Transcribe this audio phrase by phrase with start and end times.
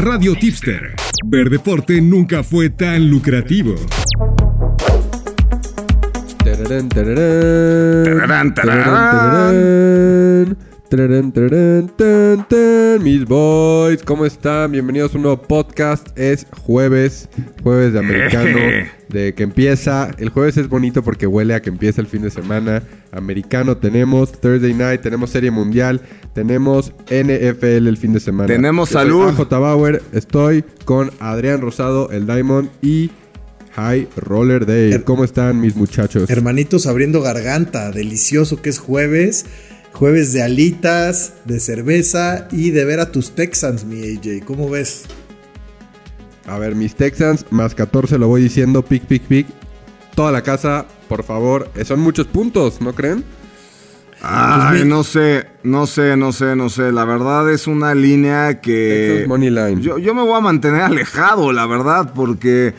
[0.00, 0.94] Radio Tipster.
[1.26, 3.74] Ver deporte nunca fue tan lucrativo.
[6.42, 8.04] Tararán, tararán.
[8.04, 10.56] Tararán, tararán.
[10.88, 13.02] Tararán, tararán, tan, tan.
[13.02, 14.72] Mis boys, ¿cómo están?
[14.72, 16.08] Bienvenidos a un nuevo podcast.
[16.18, 17.28] Es jueves,
[17.62, 18.58] jueves de americano,
[19.08, 20.10] de que empieza.
[20.18, 22.82] El jueves es bonito porque huele a que empieza el fin de semana.
[23.12, 26.00] Americano tenemos, Thursday night, tenemos Serie Mundial,
[26.34, 28.46] tenemos NFL el fin de semana.
[28.46, 29.28] Tenemos Yo soy salud.
[29.40, 33.10] AJ Bauer, estoy con Adrián Rosado, el Diamond y
[33.74, 34.92] High Roller Day.
[34.92, 36.28] Her- ¿Cómo están mis muchachos?
[36.30, 39.46] Hermanitos abriendo garganta, delicioso que es jueves.
[39.92, 44.44] Jueves de alitas, de cerveza y de ver a tus Texans, mi AJ.
[44.44, 45.02] ¿Cómo ves?
[46.46, 49.46] A ver, mis Texans, más 14, lo voy diciendo, pick, pick, pick.
[50.14, 51.70] Toda la casa, por favor.
[51.74, 53.24] Eh, Son muchos puntos, ¿no creen?
[54.22, 56.92] Ay, Pues mi- no sé, no sé, no sé, no sé.
[56.92, 59.08] La verdad es una línea que.
[59.12, 59.80] Texas Money Line.
[59.80, 62.74] Yo, yo me voy a mantener alejado, la verdad, porque.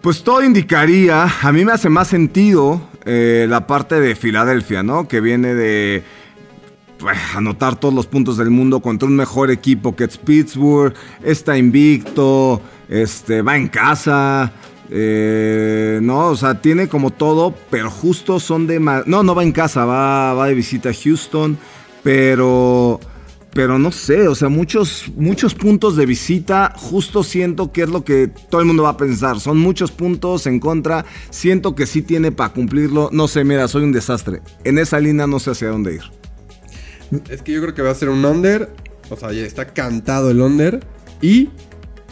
[0.00, 1.26] Pues todo indicaría.
[1.42, 5.06] A mí me hace más sentido eh, la parte de Filadelfia, ¿no?
[5.08, 6.02] Que viene de.
[6.98, 11.58] pues, anotar todos los puntos del mundo contra un mejor equipo que es Pittsburgh, está
[11.58, 14.50] invicto, este, va en casa,
[14.90, 18.80] eh, no, o sea, tiene como todo, pero justo son de...
[18.80, 21.58] No, no va en casa, va, va de visita a Houston,
[22.02, 23.00] pero...
[23.54, 28.04] Pero no sé, o sea, muchos, muchos puntos de visita, justo siento que es lo
[28.04, 29.40] que todo el mundo va a pensar.
[29.40, 33.08] Son muchos puntos en contra, siento que sí tiene para cumplirlo.
[33.10, 34.42] No sé, mira, soy un desastre.
[34.64, 36.02] En esa línea no sé hacia dónde ir.
[37.30, 38.70] Es que yo creo que va a ser un under.
[39.08, 40.80] O sea, ya está cantado el under.
[41.22, 41.48] Y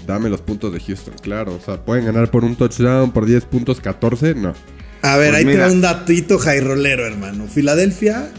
[0.07, 1.55] dame los puntos de Houston, claro.
[1.55, 4.35] O sea, pueden ganar por un touchdown, por 10 puntos, 14.
[4.35, 4.55] No.
[5.03, 5.71] A ver, Pues ahí te mira.
[5.71, 7.47] un datito jairolero, hermano.
[7.47, 8.31] Filadelfia,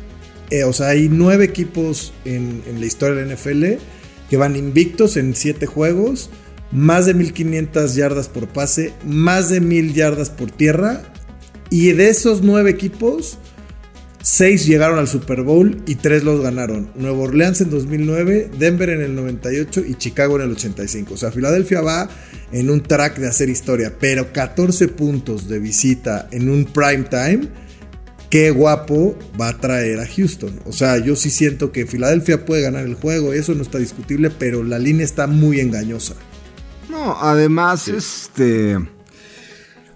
[0.49, 3.81] eh, o sea, hay nueve equipos en, en la historia de la NFL
[4.29, 6.29] que van invictos en siete juegos,
[6.71, 11.03] más de 1500 yardas por pase, más de 1000 yardas por tierra.
[11.69, 13.37] Y de esos nueve equipos,
[14.29, 16.91] seis llegaron al Super Bowl y tres los ganaron.
[16.95, 21.13] Nueva Orleans en 2009, Denver en el 98 y Chicago en el 85.
[21.13, 22.09] O sea, Filadelfia va
[22.51, 27.47] en un track de hacer historia, pero 14 puntos de visita en un prime time.
[28.29, 30.59] Qué guapo va a traer a Houston.
[30.65, 34.29] O sea, yo sí siento que Filadelfia puede ganar el juego, eso no está discutible,
[34.29, 36.15] pero la línea está muy engañosa.
[36.89, 38.77] No, además, este.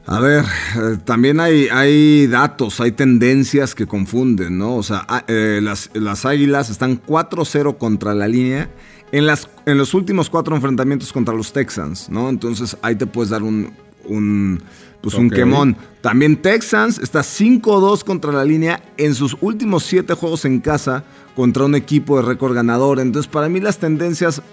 [0.07, 4.75] A ver, eh, también hay, hay datos, hay tendencias que confunden, ¿no?
[4.75, 8.69] O sea, eh, las, las águilas están 4-0 contra la línea
[9.11, 12.29] en, las, en los últimos cuatro enfrentamientos contra los Texans, ¿no?
[12.29, 13.73] Entonces ahí te puedes dar un.
[14.05, 14.61] un
[15.01, 15.77] pues un quemón.
[16.01, 21.03] También Texans está 5-2 contra la línea en sus últimos siete juegos en casa
[21.35, 22.99] contra un equipo de récord ganador.
[22.99, 24.43] Entonces, para mí las tendencias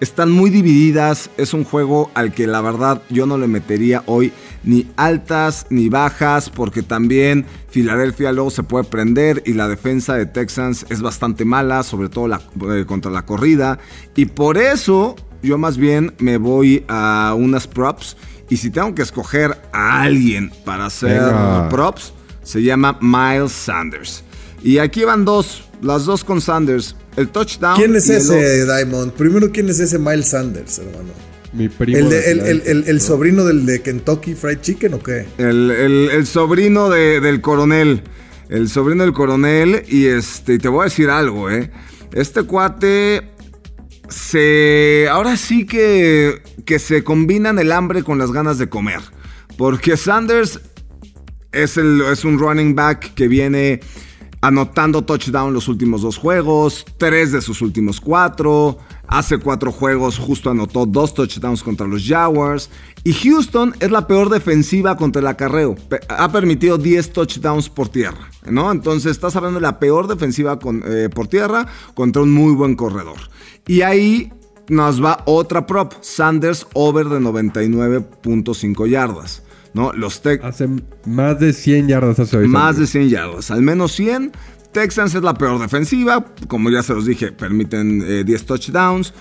[0.00, 1.30] están muy divididas.
[1.36, 4.32] Es un juego al que la verdad yo no le metería hoy
[4.64, 10.26] ni altas ni bajas, porque también Filadelfia luego se puede prender y la defensa de
[10.26, 12.40] Texans es bastante mala, sobre todo la-
[12.70, 13.78] eh, contra la corrida.
[14.16, 18.16] Y por eso yo más bien me voy a unas props.
[18.48, 21.68] Y si tengo que escoger a alguien para hacer Venga.
[21.70, 22.12] props,
[22.42, 24.22] se llama Miles Sanders.
[24.62, 26.94] Y aquí van dos, las dos con Sanders.
[27.16, 27.76] El touchdown.
[27.76, 29.12] ¿Quién es ese, Diamond?
[29.12, 31.12] Primero, ¿quién es ese Miles Sanders, hermano?
[31.52, 31.96] Mi primo.
[31.98, 33.00] ¿El, de- de el- el- el- el Filadelfia.
[33.00, 35.26] sobrino del de Kentucky Fried Chicken o qué?
[35.38, 38.02] El, el- el sobrino de- del coronel.
[38.48, 39.84] El sobrino del coronel.
[39.88, 41.70] Y este, y te voy a decir algo, ¿eh?
[42.12, 43.30] Este cuate.
[44.08, 45.06] Se.
[45.10, 46.42] Ahora sí que.
[46.64, 49.00] Que se combinan el hambre con las ganas de comer.
[49.56, 50.60] Porque Sanders
[51.52, 53.80] es, el, es un running back que viene
[54.44, 58.76] anotando touchdown los últimos dos juegos, tres de sus últimos cuatro.
[59.06, 62.68] Hace cuatro juegos justo anotó dos touchdowns contra los Jaguars.
[63.04, 65.76] Y Houston es la peor defensiva contra el acarreo.
[66.08, 68.28] Ha permitido 10 touchdowns por tierra.
[68.46, 68.70] ¿no?
[68.70, 73.18] Entonces estás hablando de la peor defensiva eh, por tierra contra un muy buen corredor.
[73.66, 74.30] Y ahí
[74.68, 75.94] nos va otra prop.
[76.02, 79.43] Sanders over de 99.5 yardas.
[79.74, 79.92] ¿No?
[79.92, 80.68] Los Hace
[81.04, 82.48] más de 100 yardas hace hoy.
[82.48, 82.90] más de Sanders.
[82.90, 84.32] 100 yardas, al menos 100.
[84.72, 89.14] Texans es la peor defensiva, como ya se los dije, permiten eh, 10 touchdowns,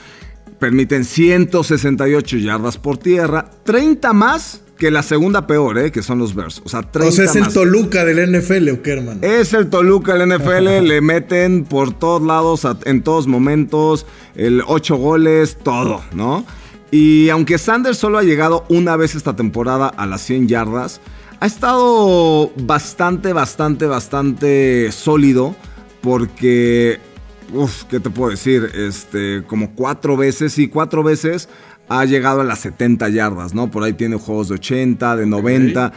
[0.57, 6.33] permiten 168 yardas por tierra, 30 más que la segunda peor, eh, que son los
[6.33, 6.61] Bears.
[6.65, 7.53] O sea, 30 O sea, es el.
[7.53, 9.19] Toluca del NFL o qué, hermano.
[9.21, 14.95] Es el Toluca, el NFL, le meten por todos lados, en todos momentos, el 8
[14.95, 16.45] goles, todo, ¿no?
[16.93, 21.01] Y aunque Sanders solo ha llegado una vez esta temporada a las 100 yardas,
[21.39, 25.55] ha estado bastante, bastante, bastante sólido
[26.01, 26.99] porque
[27.51, 28.69] uf, ¿qué te puedo decir?
[28.75, 31.49] Este, como cuatro veces, y cuatro veces
[31.89, 33.71] ha llegado a las 70 yardas, ¿no?
[33.71, 35.93] Por ahí tiene juegos de 80, de 90.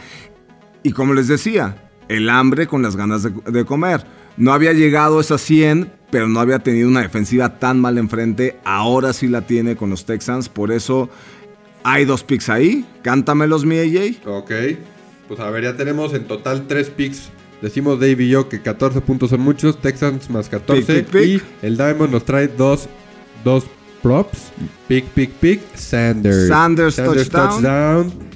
[0.81, 4.03] Y como les decía, el hambre con las ganas de, de comer.
[4.35, 8.57] No había llegado a esas 100, pero no había tenido una defensiva tan mal enfrente.
[8.63, 10.49] Ahora sí la tiene con los Texans.
[10.49, 11.09] Por eso
[11.83, 12.85] hay dos picks ahí.
[13.01, 14.27] Cántamelos, mi AJ.
[14.27, 14.51] Ok.
[15.27, 17.29] Pues a ver, ya tenemos en total tres picks.
[17.61, 19.81] Decimos Dave y yo que 14 puntos son muchos.
[19.81, 20.81] Texans más 14.
[20.81, 21.43] Pick, pick, pick.
[21.61, 22.87] Y el Diamond nos trae dos,
[23.43, 23.65] dos
[24.01, 24.51] props.
[24.87, 25.61] Pick, pick, pick.
[25.75, 26.47] Sanders.
[26.47, 27.29] Sanders, touchdown.
[27.31, 28.26] touchdown.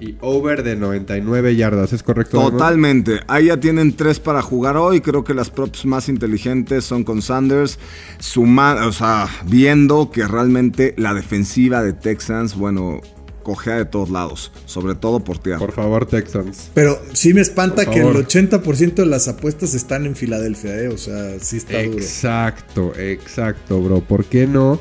[0.00, 1.92] Y over de 99 yardas.
[1.92, 2.50] ¿Es correcto?
[2.50, 3.20] Totalmente.
[3.28, 5.00] Ahí ya tienen tres para jugar hoy.
[5.00, 7.78] Creo que las props más inteligentes son con Sanders.
[8.18, 13.00] Suma, o sea, viendo que realmente la defensiva de Texans, bueno,
[13.42, 14.52] cojea de todos lados.
[14.66, 15.58] Sobre todo por tierra.
[15.58, 16.70] Por favor, Texans.
[16.74, 18.26] Pero sí me espanta que el favor.
[18.26, 20.88] 80% de las apuestas están en Filadelfia, ¿eh?
[20.88, 21.98] O sea, sí está duro.
[21.98, 24.00] Exacto, exacto, bro.
[24.00, 24.80] ¿Por qué no?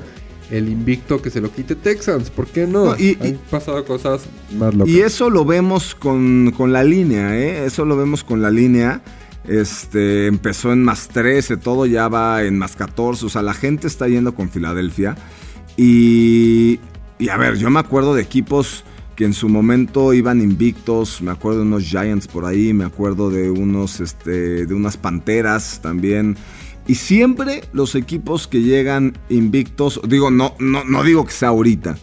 [0.51, 2.29] El invicto que se lo quite Texans.
[2.31, 2.85] ¿Por qué no?
[2.85, 4.21] No, y- Han y- pasado cosas
[4.57, 4.91] más locas.
[4.93, 7.65] Y eso lo vemos con, con la línea, ¿eh?
[7.65, 9.01] Eso lo vemos con la línea.
[9.47, 13.25] Este, empezó en más 13, todo ya va en más 14.
[13.25, 15.15] O sea, la gente está yendo con Filadelfia.
[15.77, 16.79] Y,
[17.19, 18.83] y a ver, yo me acuerdo de equipos
[19.15, 21.21] que en su momento iban invictos.
[21.21, 25.79] Me acuerdo de unos Giants por ahí, me acuerdo de unos, este, de unas Panteras
[25.81, 26.37] también.
[26.89, 31.97] Y siempre los equipos que llegan invictos, digo, no, no, no digo que sea ahorita,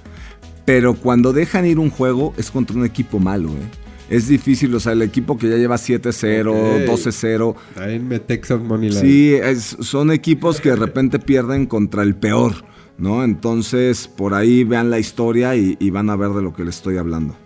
[0.64, 3.68] pero cuando dejan ir un juego es contra un equipo malo, ¿eh?
[4.08, 6.88] Es difícil, o sea, el equipo que ya lleva 7-0, Ok.
[6.88, 7.56] 12-0.
[7.74, 9.00] Traenme Texas Moneyline.
[9.00, 12.52] Sí, es- son equipos que de repente pierden contra el peor,
[12.98, 13.24] ¿no?
[13.24, 16.76] Entonces, por ahí vean la historia y, y van a ver de lo que les
[16.76, 17.36] estoy hablando.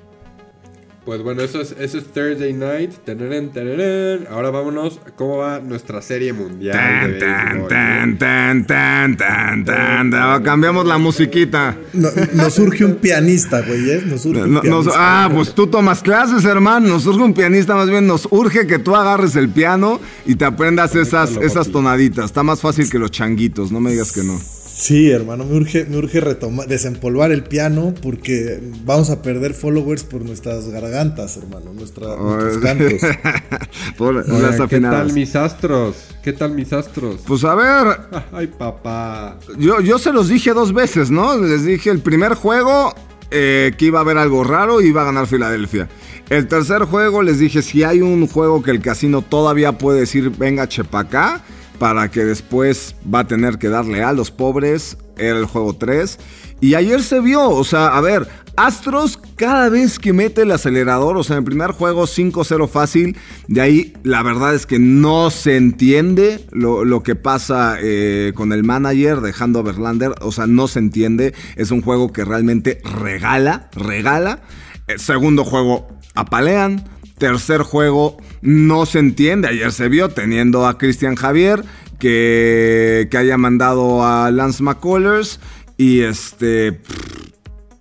[1.04, 2.90] Pues bueno, eso es, eso es Thursday night.
[3.04, 4.26] Teneren, teneren.
[4.30, 5.00] Ahora vámonos.
[5.16, 6.76] ¿Cómo va nuestra serie mundial?
[6.76, 7.68] Tan, de tan, béisbol?
[7.68, 10.42] tan, tan, tan, tan, tan, tan.
[10.42, 11.74] Cambiamos la musiquita.
[11.94, 14.02] No- nos surge un pianista, güey, ¿eh?
[14.04, 14.92] Nos surge un nos- pianista.
[15.24, 16.88] ah, pues tú tomas clases, hermano.
[16.88, 20.44] Nos urge un pianista, más bien nos urge que tú agarres el piano y te
[20.44, 22.26] aprendas esas, esas tonaditas.
[22.26, 24.38] Está más fácil que los changuitos, no me digas que no.
[24.80, 30.04] Sí, hermano, me urge, me urge retomar, desempolvar el piano porque vamos a perder followers
[30.04, 32.92] por nuestras gargantas, hermano, nuestra, nuestros cantos.
[33.98, 35.96] Por las ¿Qué tal mis astros?
[36.22, 37.20] ¿Qué tal mis astros?
[37.26, 37.98] Pues a ver,
[38.32, 39.38] Ay, papá.
[39.58, 41.36] yo, yo se los dije dos veces, ¿no?
[41.36, 42.94] Les dije el primer juego
[43.30, 45.90] eh, que iba a haber algo raro y iba a ganar Filadelfia.
[46.30, 50.30] El tercer juego les dije si hay un juego que el casino todavía puede decir
[50.30, 51.42] venga chepacá
[51.80, 54.98] para que después va a tener que darle a los pobres.
[55.16, 56.18] Era el juego 3.
[56.60, 61.16] Y ayer se vio, o sea, a ver, Astros cada vez que mete el acelerador,
[61.16, 63.16] o sea, en el primer juego 5-0 fácil,
[63.48, 68.52] de ahí la verdad es que no se entiende lo, lo que pasa eh, con
[68.52, 72.82] el manager dejando a Verlander, o sea, no se entiende, es un juego que realmente
[72.84, 74.42] regala, regala.
[74.86, 76.84] El segundo juego apalean,
[77.16, 81.64] tercer juego no se entiende, ayer se vio teniendo a Cristian Javier
[81.98, 85.40] que, que haya mandado a Lance McCullers
[85.76, 86.80] y este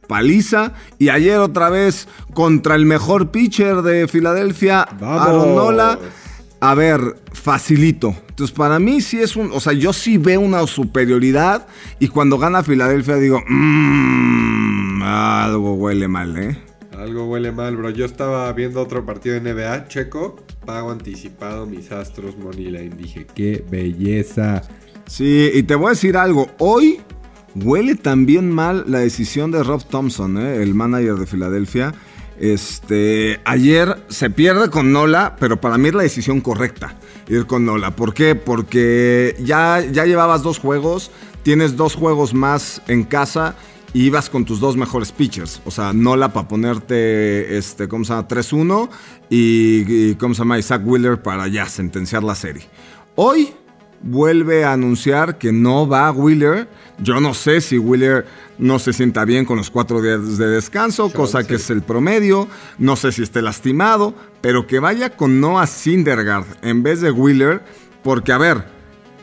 [0.07, 0.73] paliza.
[0.97, 5.21] Y ayer otra vez contra el mejor pitcher de Filadelfia, ¡Vamos!
[5.21, 5.99] Aaron Nola.
[6.61, 8.13] A ver, facilito.
[8.27, 9.51] Entonces, para mí sí es un.
[9.53, 11.67] O sea, yo sí veo una superioridad.
[11.99, 16.68] Y cuando gana Filadelfia, digo, mmm, algo huele mal, ¿eh?
[16.99, 17.91] Algo huele mal, bro.
[17.91, 22.97] Yo estaba viendo otro partido de NBA, checo, pago anticipado mis astros Moneyline.
[22.97, 24.63] Dije, qué belleza.
[25.07, 26.49] Sí, y te voy a decir algo.
[26.57, 26.99] Hoy
[27.55, 30.61] huele también mal la decisión de Rob Thompson, ¿eh?
[30.61, 31.93] el manager de Filadelfia.
[32.37, 36.97] Este, ayer se pierde con Nola, pero para mí es la decisión correcta
[37.29, 37.95] ir con Nola.
[37.95, 38.35] ¿Por qué?
[38.35, 41.11] Porque ya, ya llevabas dos juegos,
[41.43, 43.55] tienes dos juegos más en casa
[43.93, 45.61] y ibas con tus dos mejores pitchers.
[45.65, 48.27] O sea, Nola para ponerte, este, ¿cómo se llama?
[48.27, 48.89] 3-1
[49.29, 50.59] y, y, ¿cómo se llama?
[50.59, 52.63] Isaac Wheeler para ya sentenciar la serie.
[53.15, 53.53] Hoy
[54.01, 56.67] vuelve a anunciar que no va Wheeler.
[56.99, 58.25] Yo no sé si Wheeler
[58.57, 62.47] no se sienta bien con los cuatro días de descanso, cosa que es el promedio.
[62.77, 67.63] No sé si esté lastimado, pero que vaya con Noah Syndergaard en vez de Wheeler,
[68.03, 68.78] porque a ver,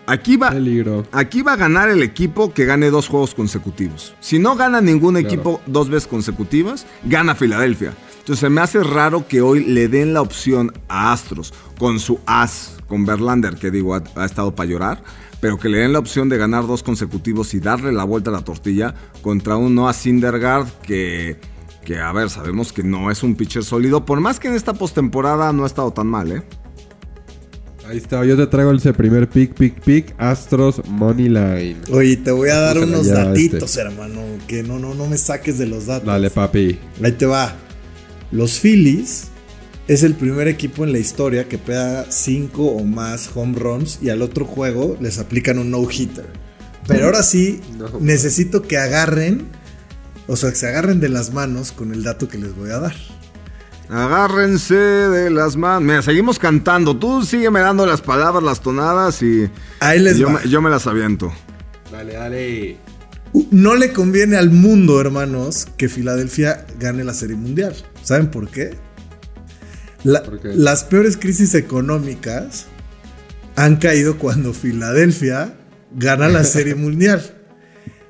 [0.07, 1.07] aquí va, Peligro.
[1.13, 4.15] aquí va a ganar el equipo que gane dos juegos consecutivos.
[4.21, 7.95] Si no gana ningún equipo dos veces consecutivas, gana Filadelfia.
[8.19, 12.19] Entonces se me hace raro que hoy le den la opción a Astros con su
[12.27, 15.05] as, con Verlander, que digo, ha, ha estado para llorar,
[15.41, 18.33] pero que le den la opción de ganar dos consecutivos y darle la vuelta a
[18.33, 21.39] la tortilla contra un Noah Syndergaard que,
[21.85, 24.75] que, a ver, sabemos que no es un pitcher sólido, por más que en esta
[24.75, 26.43] postemporada no ha estado tan mal, ¿eh?
[27.89, 31.77] Ahí está, yo te traigo ese primer pick, pick, pick, Astros Money Line.
[31.91, 33.81] Oye, te voy a dar unos lleva datitos, este.
[33.83, 34.23] hermano.
[34.49, 36.07] Que no, no, no me saques de los datos.
[36.07, 36.79] Dale, papi.
[37.03, 37.55] Ahí te va.
[38.33, 39.29] Los Phillies
[39.89, 44.09] es el primer equipo en la historia que pega 5 o más home runs y
[44.11, 46.27] al otro juego les aplican un no-hitter.
[46.89, 47.89] Pero ahora sí, No.
[48.01, 49.47] necesito que agarren,
[50.27, 52.79] o sea, que se agarren de las manos con el dato que les voy a
[52.79, 52.95] dar.
[53.89, 55.83] Agárrense de las manos.
[55.83, 56.97] Mira, seguimos cantando.
[56.97, 59.49] Tú sígueme dando las palabras, las tonadas y,
[59.81, 61.33] Ahí les y yo, me, yo me las aviento.
[61.93, 62.77] Dale, dale.
[63.51, 67.75] No le conviene al mundo, hermanos, que Filadelfia gane la Serie Mundial.
[68.03, 68.77] ¿Saben por qué?
[70.05, 70.49] La- ¿Por qué?
[70.55, 72.67] Las peores crisis económicas
[73.57, 75.55] han caído cuando Filadelfia
[75.95, 77.23] gana la Serie Mundial.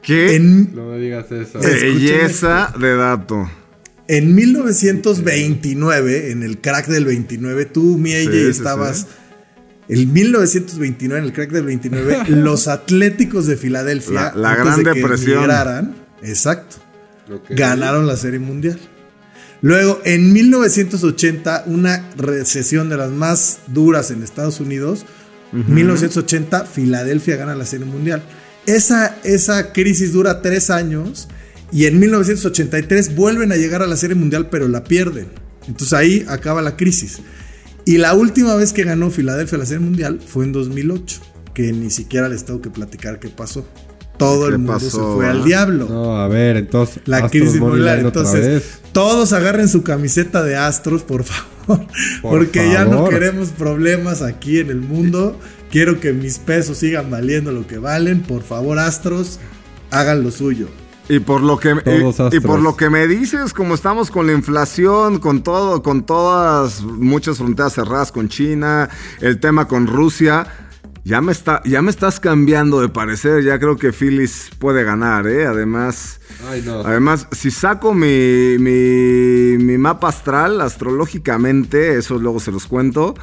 [0.03, 1.59] ¿Qué En, No me digas eso.
[1.59, 3.51] Belleza de dato?
[4.09, 8.99] En 1929, en el crack del 29, tú, mi AJ, Sí, sí, estabas...
[9.01, 9.07] sí.
[9.89, 14.79] En 1929, en el crack del 29, los Atléticos de Filadelfia, La- la antes Gran
[14.83, 15.95] de que Depresión.
[16.23, 16.77] exacto,
[17.51, 18.79] ganaron la Serie Mundial.
[19.63, 25.07] Luego, en 1980, una recesión de las más duras en Estados Unidos,
[25.53, 28.23] 1980, Filadelfia gana la Serie Mundial.
[28.67, 31.29] Esa, esa crisis dura tres años
[31.73, 35.29] y en 1983 vuelven a llegar a la Serie Mundial, pero la pierden.
[35.67, 37.19] Entonces ahí acaba la crisis.
[37.85, 41.21] Y la última vez que ganó Filadelfia la Serie Mundial fue en 2008,
[41.55, 43.67] que ni siquiera les tengo que platicar qué pasó.
[44.19, 45.87] Todo ¿Qué el mundo pasó, se fue al diablo.
[45.89, 47.03] No, a ver, entonces.
[47.05, 48.81] La Astros crisis otra Entonces, vez.
[48.93, 51.87] todos agarren su camiseta de Astros, por favor.
[52.23, 53.11] Por porque ya no favor.
[53.11, 55.39] queremos problemas aquí en el mundo.
[55.71, 58.23] Quiero que mis pesos sigan valiendo lo que valen.
[58.23, 59.39] Por favor, Astros,
[59.91, 60.69] hagan lo suyo.
[61.09, 61.77] Y por lo que
[62.33, 66.83] y- por lo que me dices, como estamos con la inflación, con todo, con todas
[66.83, 68.89] muchas fronteras cerradas con China,
[69.21, 70.47] el tema con Rusia,
[71.05, 73.45] ya me está, ya me estás cambiando de parecer.
[73.45, 75.47] Ya creo que Phillies puede ganar, ¿eh?
[75.47, 76.19] Además,
[76.51, 76.81] Ay, no.
[76.81, 83.15] además, si saco mi, mi, mi mapa astral astrológicamente, eso luego se los cuento.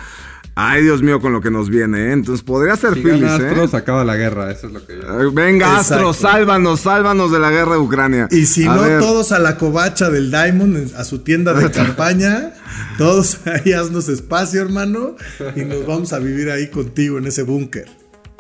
[0.56, 2.12] Ay, Dios mío, con lo que nos viene, ¿eh?
[2.12, 3.48] Entonces podría ser Si Phillies, gana ¿eh?
[3.48, 4.52] Astros, acaba la guerra.
[4.52, 5.32] Eso es lo que yo.
[5.32, 6.10] Venga, Exacto.
[6.10, 8.28] Astros, sálvanos, sálvanos de la guerra de Ucrania.
[8.30, 11.72] Y si A no, ver, todos a la covacha del Diamond, a su tienda de
[11.72, 12.54] campaña.
[13.00, 15.16] Todos ahí haznos espacio, hermano.
[15.56, 17.88] Y nos vamos a vivir ahí contigo en ese búnker.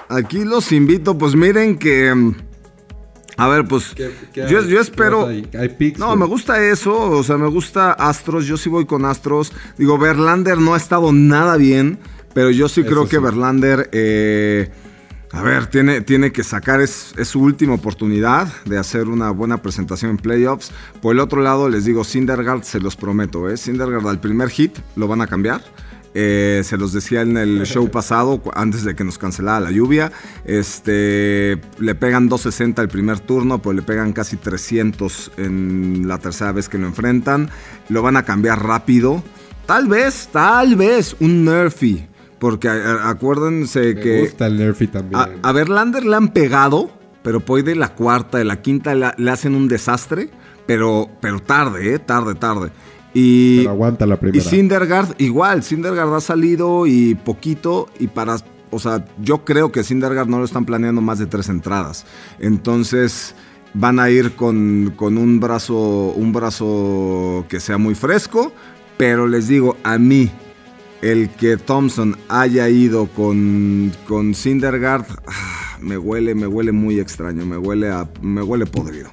[0.09, 2.33] Aquí los invito, pues miren que.
[3.37, 3.93] A ver, pues.
[3.95, 4.67] ¿Qué- qué yo, hay?
[4.67, 5.27] yo espero.
[5.27, 5.61] ¿Qué hay?
[5.61, 6.95] Hay picks, no, me gusta eso.
[7.11, 8.45] O sea, me gusta Astros.
[8.45, 9.51] Yo sí voy con Astros.
[9.77, 11.99] Digo, Verlander no ha estado nada bien.
[12.33, 13.19] Pero yo sí Eso creo que.
[13.19, 13.89] Verlander.
[13.91, 14.69] eh,
[15.31, 19.63] a ver, tiene, tiene que sacar, es, es su última oportunidad de hacer una buena
[19.63, 20.71] presentación en playoffs.
[21.01, 23.57] Por el otro lado, les digo, Syndergaard, se los prometo, ¿eh?
[23.57, 25.63] Syndergaard al primer hit lo van a cambiar.
[26.15, 30.11] Eh, se los decía en el show pasado, antes de que nos cancelara la lluvia.
[30.45, 36.51] Este, le pegan 260 el primer turno, pues le pegan casi 300 en la tercera
[36.51, 37.49] vez que lo enfrentan.
[37.89, 39.23] Lo van a cambiar rápido.
[39.65, 42.07] Tal vez, tal vez un Nerfy.
[42.39, 45.19] Porque a- a- acuérdense Me que gusta el Nerfy también.
[45.19, 46.91] a, a Verlander le han pegado,
[47.23, 50.29] pero por de la cuarta, de la quinta la- le hacen un desastre,
[50.65, 51.99] pero, pero tarde, ¿eh?
[51.99, 52.71] Tarde, tarde.
[53.13, 54.43] Y, Pero aguanta la y primera.
[54.43, 58.37] Syndergaard, igual, Syndergaard ha salido y poquito, y para,
[58.71, 62.05] o sea, yo creo que Syndergaard no lo están planeando más de tres entradas.
[62.39, 63.35] Entonces
[63.73, 68.51] van a ir con, con un brazo, un brazo que sea muy fresco,
[68.97, 70.31] pero les digo, a mí,
[71.01, 77.45] el que Thompson haya ido con, con Syndergaard, ah, me huele, me huele muy extraño,
[77.45, 79.09] me huele a, me huele podrido.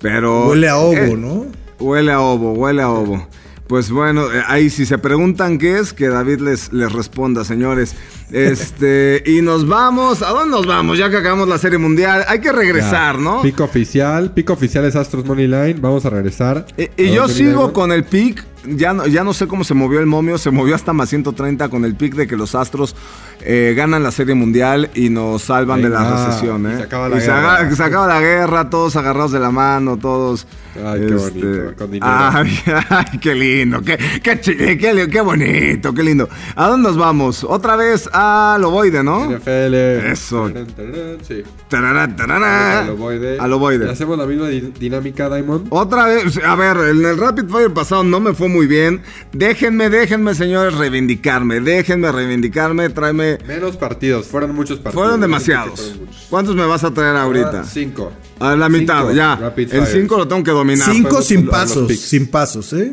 [0.00, 1.46] Pero Huele a ovo, eh, ¿no?
[1.78, 3.26] Huele a ovo, huele a ovo.
[3.66, 7.96] Pues bueno, eh, ahí si se preguntan qué es, que David les, les responda, señores.
[8.30, 10.22] Este, y nos vamos.
[10.22, 10.98] ¿A dónde nos vamos?
[10.98, 12.24] Ya que acabamos la serie mundial.
[12.28, 13.22] Hay que regresar, Ya.
[13.22, 13.42] ¿no?
[13.42, 14.32] Pico oficial.
[14.32, 15.74] Pico oficial es Astros Money Line.
[15.80, 16.66] Vamos a regresar.
[16.76, 18.44] Y, ¿A y yo sigo con el pick.
[18.68, 20.38] Ya no, ya no sé cómo se movió el momio.
[20.38, 22.96] Se movió hasta más 130 con el pick de que los Astros
[23.42, 26.64] eh, ganan la serie mundial y nos salvan de la recesión.
[26.64, 26.76] y ¿eh?
[26.78, 27.56] se acaba la Y se guerra.
[27.58, 30.48] aga- se acaba la guerra, todos agarrados de la mano, todos.
[30.74, 32.12] este, Ay, qué bonito, con dinero.
[32.12, 32.58] Ay,
[32.90, 36.28] ay, qué lindo, qué, qué, qué bonito, qué lindo.
[36.56, 37.44] ¿A dónde nos vamos?
[37.44, 39.26] Otra vez a Loboide, ¿no?
[39.30, 39.74] NFL.
[40.10, 40.48] Eso.
[40.50, 41.42] Tarán, tarán, Sí.
[41.68, 42.80] Tarará, tarará.
[42.80, 43.38] Al ovoide.
[43.38, 43.86] Al ovoide.
[43.86, 45.66] Y hacemos la misma di- dinámica, Diamond.
[45.70, 49.02] Otra vez, a ver, en el Rapid Fire pasado no me fue muy bien.
[49.32, 51.60] Déjenme, déjenme, señores, reivindicarme.
[51.60, 53.38] Déjenme reivindicarme, tráeme.
[53.46, 54.26] Menos partidos.
[54.26, 55.02] Fueron muchos partidos.
[55.04, 55.80] Fueron demasiados.
[55.80, 56.26] fueron muchos.
[56.30, 57.60] ¿Cuántos me vas a traer ahorita?
[57.60, 58.12] Ah, Cinco.
[58.40, 59.12] A la mitad, Cinco.
[59.12, 59.36] ya.
[59.36, 59.88] Rapid El fires.
[59.92, 60.90] 5 lo tengo que dominar.
[60.90, 62.92] Cinco sin pasos, sin pasos, ¿eh?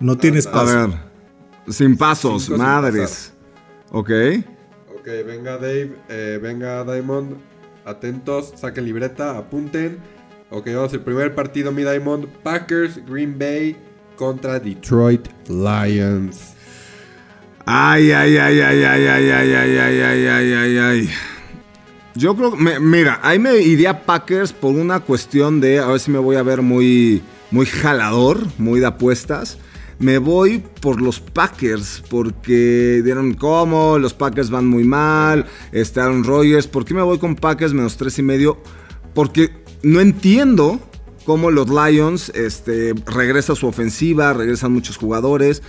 [0.00, 0.66] No tienes A paso.
[0.66, 0.90] ver.
[1.68, 3.32] Sin pasos, Cinco sin madres.
[3.94, 4.10] Ok.
[4.98, 7.36] Ok, venga Dave, eh, venga Diamond,
[7.84, 9.98] atentos, saquen libreta, apunten.
[10.50, 13.76] Ok, vamos el primer partido, mi Diamond, Packers, Green Bay
[14.16, 16.54] contra Detroit Lions.
[17.66, 21.10] Ay, ay, ay, ay, ay, ay, ay, ay, ay, ay, ay, ay, ay.
[22.16, 26.10] Yo creo, me- mira, ahí me iría Packers por una cuestión de, a ver si
[26.10, 27.22] me voy a ver muy,
[27.52, 29.58] muy jalador, muy de apuestas.
[30.04, 36.24] Me voy por los Packers porque dieron cómo, los Packers van muy mal, este Aaron
[36.24, 36.66] Rodgers.
[36.66, 38.58] ¿Por qué me voy con Packers menos tres y medio?
[39.14, 39.50] Porque
[39.82, 40.78] no entiendo
[41.24, 45.62] cómo los Lions este, regresa su ofensiva, regresan muchos jugadores.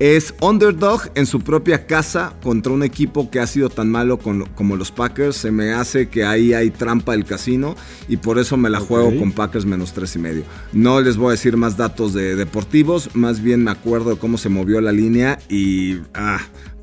[0.00, 4.46] Es underdog en su propia casa contra un equipo que ha sido tan malo con-
[4.54, 5.36] como los Packers.
[5.36, 7.76] Se me hace que ahí hay trampa del casino
[8.08, 10.42] y por eso me la juego con Packers menos tres y medio.
[10.72, 14.38] No les voy a decir más datos de deportivos, más bien me acuerdo de cómo
[14.38, 16.40] se movió la línea y ah,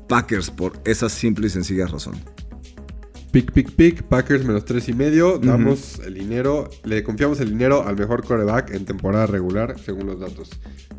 [0.08, 2.14] Packers por esa simple y sencilla razón.
[3.30, 5.38] Pick, pick, pick, Packers menos tres y medio.
[5.38, 10.18] Damos el dinero, le confiamos el dinero al mejor coreback en temporada regular, según los
[10.18, 10.48] datos.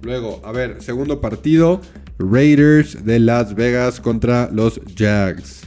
[0.04, 1.82] Luego, a ver, segundo partido,
[2.20, 5.62] Raiders de Las Vegas contra los Jags.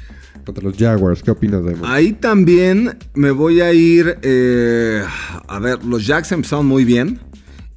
[0.44, 1.84] Contra los Jaguars, ¿qué opinas, Diamond?
[1.86, 4.18] Ahí también me voy a ir.
[4.22, 5.04] eh,
[5.48, 7.20] a ver, los Jacks empezaron muy bien.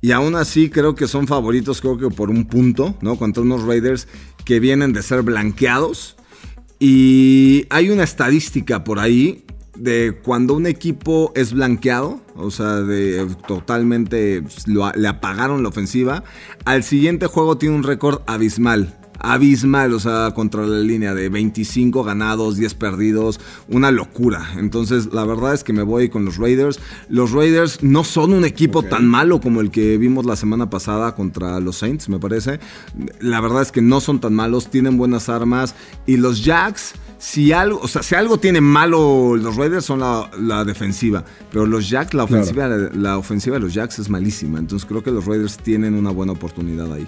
[0.01, 3.17] Y aún así creo que son favoritos, creo que por un punto, ¿no?
[3.17, 4.07] Contra unos Raiders
[4.45, 6.14] que vienen de ser blanqueados.
[6.79, 9.43] Y hay una estadística por ahí
[9.77, 16.23] de cuando un equipo es blanqueado, o sea, de totalmente lo- le apagaron la ofensiva,
[16.65, 18.97] al siguiente juego tiene un récord abismal.
[19.33, 24.45] Abismal, o sea, contra la línea de 25 ganados, 10 perdidos, una locura.
[24.57, 26.79] Entonces, la verdad es que me voy con los Raiders.
[27.09, 31.15] Los Raiders no son un equipo tan malo como el que vimos la semana pasada
[31.15, 32.59] contra los Saints, me parece.
[33.19, 35.75] La verdad es que no son tan malos, tienen buenas armas.
[36.05, 40.29] Y los Jacks, si algo, o sea, si algo tiene malo los Raiders son la,
[40.39, 41.23] la defensiva.
[41.51, 42.41] Pero los Jacks, la Claro.
[42.43, 44.59] ofensiva, la ofensiva de los Jacks es malísima.
[44.59, 47.07] Entonces creo que los Raiders tienen una buena oportunidad ahí.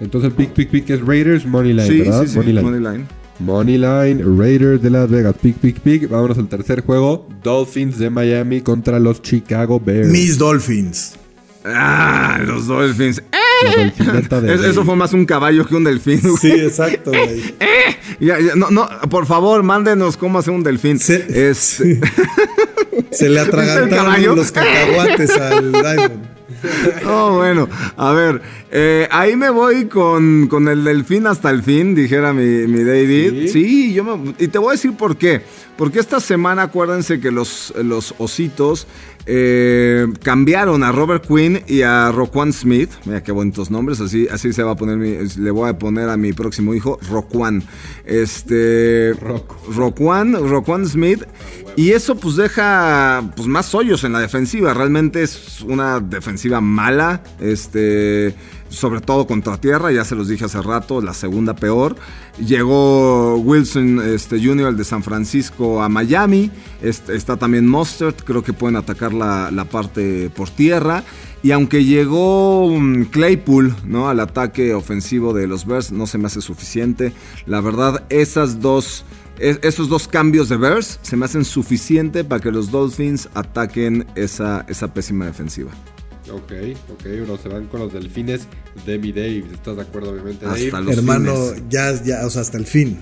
[0.00, 2.22] Entonces el pick, pick, pick es Raiders, Moneyline, Sí, ¿verdad?
[2.22, 2.64] sí, sí, Moneyline.
[2.64, 3.04] money line.
[3.38, 6.08] Moneyline, Raiders de Las Vegas, pick, pick, pick.
[6.08, 10.08] Vámonos al tercer juego, Dolphins de Miami contra los Chicago Bears.
[10.08, 11.14] Mis Dolphins.
[11.64, 13.16] Ah, los Dolphins.
[13.62, 13.92] De
[14.54, 16.20] Es- eso fue más un caballo que un delfín.
[16.22, 16.36] güey.
[16.36, 17.54] Sí, exacto, güey.
[18.20, 20.98] Ya, ya, no, no, por favor, mándenos cómo hacer un delfín.
[20.98, 21.82] Se- Es-
[23.10, 26.24] Se le atragantaron los cacahuates al Diamond.
[27.06, 31.94] Oh, bueno, a ver, eh, ahí me voy con, con el delfín hasta el fin,
[31.94, 33.48] dijera mi, mi David.
[33.48, 33.48] ¿Sí?
[33.48, 35.42] Sí, yo me, y te voy a decir por qué.
[35.76, 38.86] Porque esta semana acuérdense que los, los ositos
[39.26, 42.90] eh, cambiaron a Robert Quinn y a Roquan Smith.
[43.04, 46.08] Mira qué bonitos nombres, así, así se va a poner mi, le voy a poner
[46.08, 47.62] a mi próximo hijo, Roquan.
[48.06, 49.12] Este.
[49.74, 51.24] Roquan, Roquan Smith.
[51.76, 54.72] Y eso pues deja pues más hoyos en la defensiva.
[54.72, 57.22] Realmente es una defensiva mala.
[57.38, 58.34] Este.
[58.68, 61.94] Sobre todo contra tierra, ya se los dije hace rato, la segunda peor.
[62.38, 66.50] Llegó Wilson este, Jr., el de San Francisco, a Miami.
[66.82, 71.04] Está también Mustard, creo que pueden atacar la, la parte por tierra.
[71.42, 74.08] Y aunque llegó mm, Claypool ¿no?
[74.08, 77.12] al ataque ofensivo de los Bears, no se me hace suficiente.
[77.46, 79.04] La verdad, esas dos,
[79.38, 84.06] es- esos dos cambios de Bears se me hacen suficiente para que los Dolphins ataquen
[84.16, 85.70] esa, esa pésima defensiva.
[86.32, 86.52] Ok,
[86.92, 88.48] ok, se van con los delfines
[88.84, 89.44] de mi Dave.
[89.52, 90.84] ¿Estás de acuerdo, obviamente, Hasta Dave?
[90.84, 91.62] los Hermano, fines.
[91.70, 92.98] ya, ya, o sea, hasta el fin.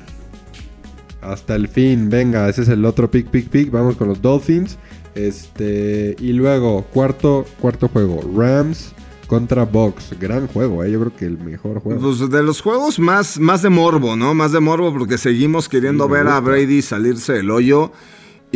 [1.22, 3.70] Hasta el fin, venga, ese es el otro pick, pick, pick.
[3.70, 4.76] Vamos con los Dolphins.
[5.14, 8.92] Este, y luego, cuarto, cuarto juego, Rams
[9.26, 10.18] contra Bucks.
[10.20, 10.90] Gran juego, eh.
[10.92, 12.00] Yo creo que el mejor juego.
[12.00, 14.34] Pues de los juegos más, más de morbo, ¿no?
[14.34, 16.40] Más de morbo porque seguimos queriendo Sí, ver a.
[16.40, 17.90] Brady salirse del hoyo.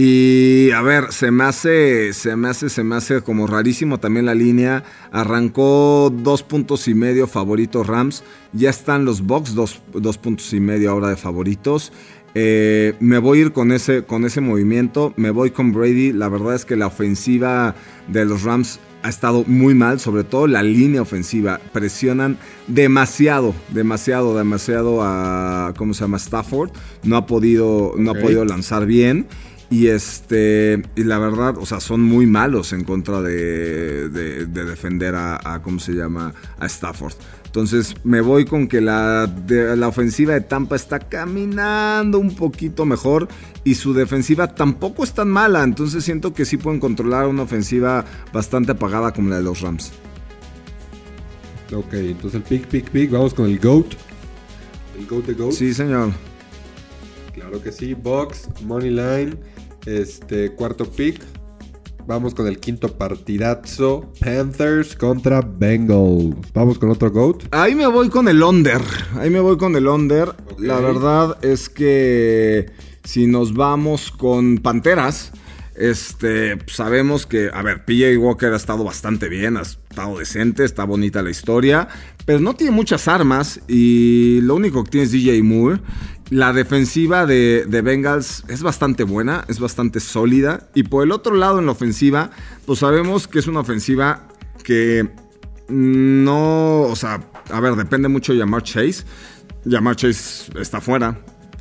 [0.00, 4.26] Y a ver, se me hace, se me hace, se me hace como rarísimo también
[4.26, 4.84] la línea.
[5.11, 8.22] Arrancó dos puntos y medio favorito Rams.
[8.52, 11.90] Ya están los Bucks, dos, dos puntos y medio ahora de favoritos.
[12.37, 15.14] Eh, me voy a ir con ese, con ese movimiento.
[15.16, 16.12] Me voy con Brady.
[16.12, 17.74] La verdad es que la ofensiva
[18.06, 21.61] de los Rams ha estado muy mal, sobre todo la línea ofensiva.
[21.72, 26.18] Presionan demasiado, demasiado, demasiado a, ¿cómo se llama?
[26.18, 26.70] Stafford.
[27.02, 29.26] No ha podido, no ha podido lanzar bien.
[29.70, 34.64] Y este, y la verdad, o sea, son muy malos en contra de, de- de
[34.64, 36.33] defender a, a, ¿cómo se llama?
[36.59, 37.12] A Stafford.
[37.44, 42.87] Entonces me voy con que la, de- la ofensiva de Tampa está caminando un poquito
[42.87, 43.28] mejor
[43.64, 45.62] y su defensiva tampoco es tan mala.
[45.64, 49.92] Entonces siento que sí pueden controlar una ofensiva bastante apagada como la de los Rams.
[51.74, 53.11] Ok, entonces el pick, pick, pick.
[53.11, 53.87] Vamos con el GOAT.
[54.98, 55.52] El GOAT de GOAT.
[55.52, 56.12] Sí, señor.
[57.35, 57.94] Claro Claro que sí.
[57.94, 59.37] Box, Money Line,
[59.96, 61.20] este cuarto pick.
[62.07, 64.11] Vamos con el quinto partidazo.
[64.20, 66.37] Panthers contra Bengals.
[66.55, 67.44] Vamos con otro GOAT.
[67.51, 68.81] Ahí me voy con el under.
[69.16, 70.35] Ahí me voy con el under.
[70.59, 72.66] La verdad es que
[73.05, 75.33] si nos vamos con Panteras,
[75.79, 80.85] este, sabemos que, a ver, PJ Walker ha estado bastante bien, ha estado decente, está
[80.85, 81.88] bonita la historia,
[82.24, 85.81] pero no tiene muchas armas y lo único que tiene es DJ Moore.
[86.30, 90.68] La defensiva de, de Bengals es bastante buena, es bastante sólida.
[90.74, 92.30] Y por el otro lado, en la ofensiva,
[92.66, 94.28] pues sabemos que es una ofensiva
[94.62, 95.08] que
[95.68, 99.04] no, o sea, a ver, depende mucho de Jamar Chase.
[99.68, 101.18] Jamar Chase está fuera.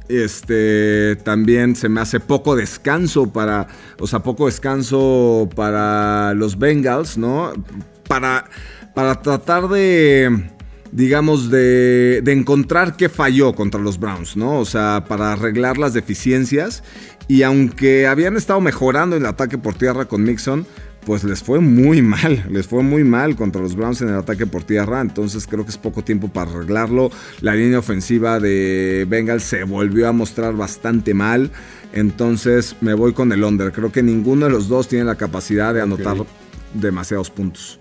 [0.10, 3.67] Este también se me hace poco descanso para,
[3.99, 7.51] o sea, poco descanso para los Bengals, ¿no?
[8.08, 8.49] Para,
[8.95, 10.49] para tratar de,
[10.91, 14.60] digamos, de, de encontrar qué falló contra los Browns, ¿no?
[14.60, 16.84] O sea, para arreglar las deficiencias.
[17.28, 20.65] Y aunque habían estado mejorando en el ataque por tierra con Mixon,
[21.08, 24.45] pues les fue muy mal, les fue muy mal contra los Browns en el ataque
[24.45, 27.10] por tierra, entonces creo que es poco tiempo para arreglarlo.
[27.39, 31.50] La línea ofensiva de Bengals se volvió a mostrar bastante mal,
[31.93, 33.71] entonces me voy con el under.
[33.71, 36.17] Creo que ninguno de los dos tiene la capacidad de anotar
[36.73, 37.80] demasiados puntos.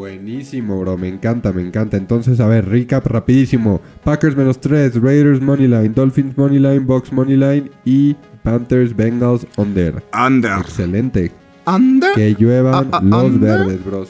[0.00, 0.96] Buenísimo, bro.
[0.96, 1.98] Me encanta, me encanta.
[1.98, 3.82] Entonces, a ver, recap rapidísimo.
[4.02, 10.02] Packers menos 3, Raiders Moneyline, Dolphins Moneyline, Box Moneyline y Panthers Bengals under.
[10.14, 10.58] Under.
[10.58, 11.30] Excelente.
[11.66, 12.14] Under.
[12.14, 13.58] Que lluevan los under.
[13.58, 14.08] verdes, bros.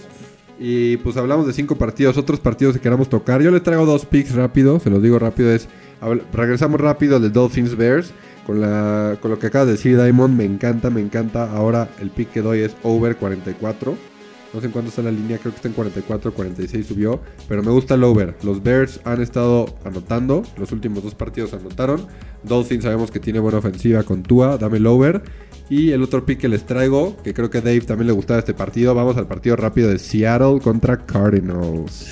[0.61, 3.43] Y pues hablamos de cinco partidos, otros partidos que queramos tocar.
[3.43, 5.51] Yo les traigo dos picks rápido, se los digo rápido.
[5.51, 5.69] Es
[6.33, 8.13] regresamos rápido al de Dolphins Bears.
[8.47, 11.51] Con, la, con lo que acaba de decir Diamond, me encanta, me encanta.
[11.51, 14.10] Ahora el pick que doy es over 44.
[14.53, 17.21] No sé en cuánto está la línea, creo que está en 44, 46 subió.
[17.49, 18.35] Pero me gusta el over.
[18.43, 20.43] Los Bears han estado anotando.
[20.59, 22.07] Los últimos dos partidos anotaron.
[22.43, 24.59] Dolphins sabemos que tiene buena ofensiva con Tua.
[24.59, 25.23] Dame el over.
[25.69, 28.41] Y el otro pick que les traigo, que creo que a Dave también le gustaba
[28.41, 28.93] este partido.
[28.93, 32.09] Vamos al partido rápido de Seattle contra Cardinals.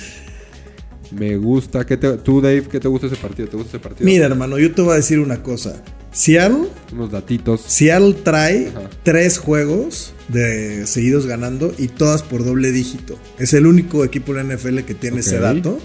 [1.11, 1.85] Me gusta.
[1.85, 3.49] ¿Qué te, ¿Tú, Dave, qué te gusta ese partido?
[3.49, 4.05] ¿Te gusta ese partido?
[4.05, 5.83] Mira, hermano, yo te voy a decir una cosa.
[6.11, 7.61] Seattle, Unos datitos.
[7.67, 8.89] Seattle trae Ajá.
[9.03, 13.17] tres juegos de seguidos ganando y todas por doble dígito.
[13.37, 15.79] Es el único equipo en la NFL que tiene ese dato.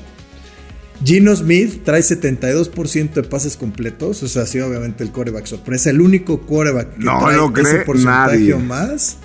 [1.05, 4.23] Gino Smith trae 72% de pases completos.
[4.23, 5.91] O sea, sí, obviamente el coreback sorpresa.
[5.91, 7.19] El único coreback que No
[7.53, 8.55] trae ese porcentaje nadie.
[8.55, 9.17] o más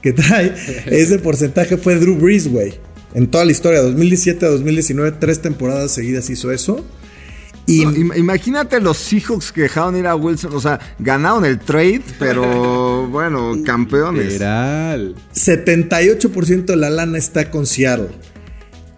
[0.00, 0.54] que trae
[0.86, 2.74] ese porcentaje fue Drew Brees, güey.
[3.14, 6.84] En toda la historia, 2017 a 2019, tres temporadas seguidas hizo eso.
[7.66, 12.02] Y No, imagínate los Seahawks que dejaron ir a Wilson, o sea, ganaron el trade,
[12.18, 14.34] pero bueno, campeones.
[14.34, 15.16] Literal.
[15.34, 18.10] 78% de la lana está con Seattle.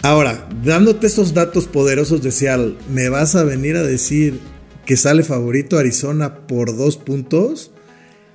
[0.02, 4.38] Ahora, dándote estos datos poderosos de Seattle, ¿me vas a venir a decir
[4.84, 7.72] que sale favorito Arizona por dos puntos?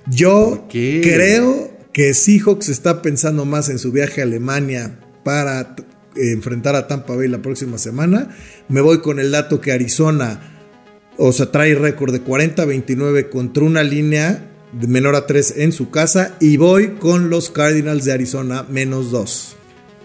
[0.06, 5.74] Yo creo que Seahawks está pensando más en su viaje a Alemania para
[6.16, 8.34] enfrentar a Tampa Bay la próxima semana.
[8.68, 10.40] Me voy con el dato que Arizona,
[11.16, 15.90] o sea, trae récord de 40-29 contra una línea de menor a 3 en su
[15.90, 16.36] casa.
[16.40, 19.56] Y voy con los Cardinals de Arizona menos 2.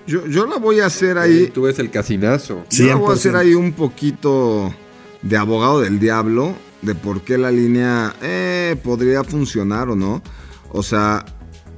[0.07, 1.51] Yo, yo la voy a hacer ahí.
[1.53, 2.65] Tú ves el casinazo.
[2.71, 3.37] Yo la voy a hacer 100%.
[3.37, 4.73] ahí un poquito
[5.21, 10.23] de abogado del diablo, de por qué la línea eh, podría funcionar o no.
[10.71, 11.25] O sea,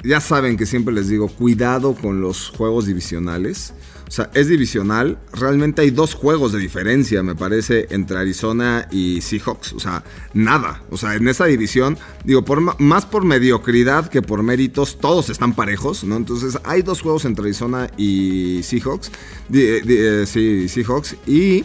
[0.04, 3.74] ya saben que siempre les digo, cuidado con los juegos divisionales.
[4.08, 5.18] O sea, es divisional.
[5.32, 9.72] Realmente hay dos juegos de diferencia, me parece, entre Arizona y Seahawks.
[9.72, 10.84] O sea, nada.
[10.90, 15.54] O sea, en esa división, digo, por, más por mediocridad que por méritos, todos están
[15.56, 16.18] parejos, ¿no?
[16.18, 19.12] Entonces, hay dos juegos entre Arizona y Seahawks.
[19.48, 21.16] Di- eh, sí, Seahawks.
[21.26, 21.64] Y.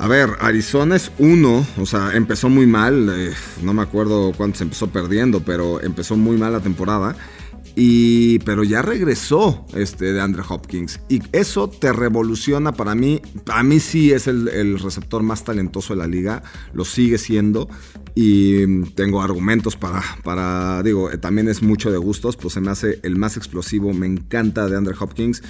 [0.00, 4.62] A ver, Arizona es uno, o sea, empezó muy mal, eh, no me acuerdo cuántos
[4.62, 7.14] empezó perdiendo, pero empezó muy mal la temporada.
[7.76, 11.00] Y, pero ya regresó este de Andre Hopkins.
[11.10, 13.20] Y eso te revoluciona para mí.
[13.46, 16.42] A mí sí es el, receptor más talentoso de la liga.
[16.72, 17.68] Lo sigue siendo.
[18.14, 20.82] Y tengo argumentos para, para.
[20.82, 22.36] Digo, eh, también es mucho de gustos.
[22.36, 23.92] Pues se me hace el más explosivo.
[23.92, 25.42] Me encanta de Andre Hopkins.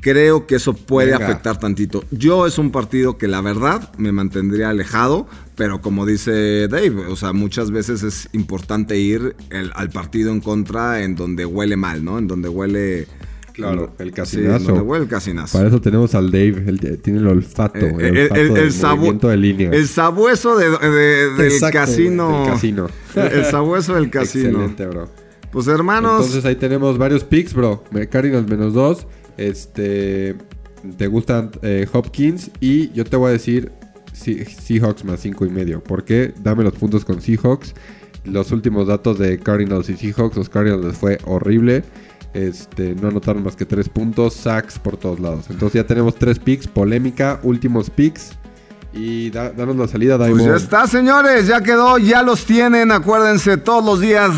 [0.00, 1.24] Creo que eso puede Venga.
[1.26, 2.04] afectar tantito.
[2.10, 7.16] Yo es un partido que la verdad me mantendría alejado, pero como dice Dave, o
[7.16, 12.04] sea, muchas veces es importante ir el- al partido en contra en donde huele mal,
[12.04, 12.18] ¿no?
[12.18, 13.06] En donde huele...
[13.54, 14.66] Claro, el Sí, casinazo.
[14.66, 15.58] donde huele el casinazo.
[15.58, 16.62] Para eso tenemos al Dave.
[16.68, 17.78] Él tiene el olfato.
[17.80, 19.74] Eh, el, el, olfato el- del el sabu- movimiento de líneas.
[19.74, 22.42] el sabueso de- de- del Exacto, casino.
[22.44, 22.86] del casino.
[23.16, 24.48] El sabueso del casino.
[24.50, 25.08] Excelente, bro.
[25.50, 27.82] Pues hermanos, Entonces ahí tenemos varios picks, bro.
[28.08, 29.08] Cardinals menos dos.
[29.38, 30.36] Este.
[30.96, 32.50] Te gustan eh, Hopkins.
[32.60, 33.72] Y yo te voy a decir.
[34.12, 35.82] Se- Seahawks más 5 y medio.
[35.82, 36.34] ¿Por qué?
[36.42, 37.74] Dame los puntos con Seahawks.
[38.24, 41.84] Los últimos datos de Cardinals y Seahawks, los Cardinals les fue horrible.
[42.34, 45.46] Este, no anotaron más que 3 puntos, sacks por todos lados.
[45.50, 48.32] Entonces ya tenemos 3 picks, polémica, últimos picks.
[48.90, 50.46] Y da- danos la salida, Pues Daimon.
[50.48, 52.90] ya está, señores, ya quedó, ya los tienen.
[52.90, 54.30] Acuérdense, todos los días,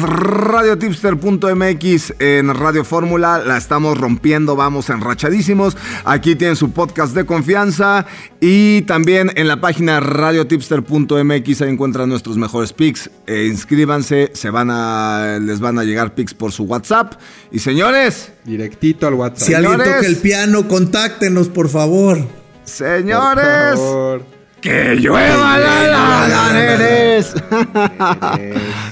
[1.01, 3.39] radiotipster.mx en Radio Fórmula.
[3.47, 5.77] La estamos rompiendo, vamos enrachadísimos.
[6.05, 8.07] Aquí tienen su podcast de confianza.
[8.41, 13.09] Y también en la página radiotipster.mx ahí encuentran nuestros mejores picks.
[13.29, 17.15] Eh, inscríbanse, se van a, les van a llegar picks por su WhatsApp.
[17.53, 19.47] Y señores, Directito al WhatsApp.
[19.47, 19.95] Si alguien Señores.
[19.97, 22.19] toca el piano, contáctenos, por favor.
[22.19, 22.29] Por
[22.65, 24.25] señores, favor.
[24.61, 27.35] Que llueva la, la, la, nenes.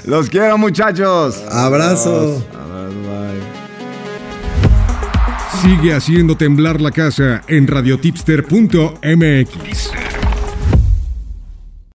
[0.05, 1.43] Los quiero, muchachos.
[1.51, 2.43] Abrazo.
[5.61, 10.08] Sigue haciendo temblar la casa en radiotipster.mx.